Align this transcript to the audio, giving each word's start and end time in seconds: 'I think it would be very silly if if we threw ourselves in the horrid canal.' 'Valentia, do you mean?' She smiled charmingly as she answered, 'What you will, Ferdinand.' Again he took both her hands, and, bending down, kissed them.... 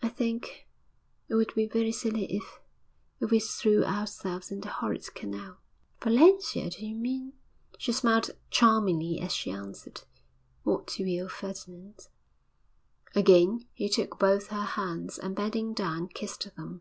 'I 0.00 0.08
think 0.08 0.66
it 1.28 1.34
would 1.34 1.54
be 1.54 1.66
very 1.66 1.92
silly 1.92 2.24
if 2.34 2.58
if 3.20 3.30
we 3.30 3.38
threw 3.38 3.84
ourselves 3.84 4.50
in 4.50 4.62
the 4.62 4.70
horrid 4.70 5.14
canal.' 5.14 5.58
'Valentia, 6.02 6.70
do 6.70 6.86
you 6.86 6.96
mean?' 6.96 7.34
She 7.76 7.92
smiled 7.92 8.30
charmingly 8.48 9.20
as 9.20 9.34
she 9.34 9.50
answered, 9.50 10.04
'What 10.62 10.98
you 10.98 11.04
will, 11.20 11.28
Ferdinand.' 11.28 12.08
Again 13.14 13.66
he 13.74 13.90
took 13.90 14.18
both 14.18 14.46
her 14.46 14.62
hands, 14.64 15.18
and, 15.18 15.36
bending 15.36 15.74
down, 15.74 16.08
kissed 16.14 16.48
them.... 16.56 16.80